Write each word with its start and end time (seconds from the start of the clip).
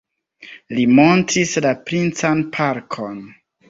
Li 0.77 0.85
montris 1.01 1.53
la 1.69 1.77
princan 1.93 2.45
parkon. 2.61 3.27